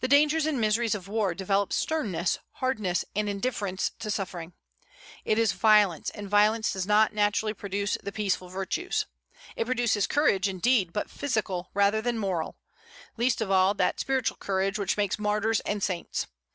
The 0.00 0.08
dangers 0.08 0.46
and 0.46 0.58
miseries 0.58 0.94
of 0.94 1.08
war 1.08 1.34
develop 1.34 1.70
sternness, 1.70 2.38
hardness, 2.52 3.04
and 3.14 3.28
indifference 3.28 3.90
to 3.98 4.10
suffering. 4.10 4.54
It 5.26 5.38
is 5.38 5.52
violence; 5.52 6.08
and 6.08 6.26
violence 6.26 6.72
does 6.72 6.86
not 6.86 7.12
naturally 7.12 7.52
produce 7.52 7.98
the 8.02 8.12
peaceful 8.12 8.48
virtues. 8.48 9.04
It 9.54 9.66
produces 9.66 10.06
courage, 10.06 10.48
indeed, 10.48 10.90
but 10.90 11.10
physical 11.10 11.68
rather 11.74 12.00
than 12.00 12.16
moral, 12.18 12.56
least 13.18 13.42
of 13.42 13.50
all, 13.50 13.74
that 13.74 14.00
spiritual 14.00 14.38
courage 14.38 14.78
which 14.78 14.96
makes 14.96 15.18
martyrs 15.18 15.60
and 15.66 15.82
saints. 15.82 16.28